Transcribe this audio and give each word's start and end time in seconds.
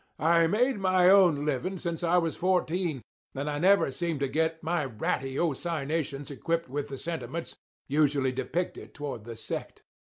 I 0.17 0.47
made 0.47 0.79
my 0.79 1.11
own 1.11 1.45
living 1.45 1.77
since 1.77 2.01
I 2.01 2.17
was 2.17 2.35
fourteen; 2.35 3.03
and 3.35 3.47
I 3.47 3.59
never 3.59 3.91
seemed 3.91 4.19
to 4.21 4.27
get 4.27 4.63
my 4.63 4.83
ratiocinations 4.87 6.31
equipped 6.31 6.67
with 6.67 6.87
the 6.89 6.97
sentiments 6.97 7.55
usually 7.87 8.31
depicted 8.31 8.95
toward 8.95 9.25
the 9.25 9.35
sect. 9.35 9.83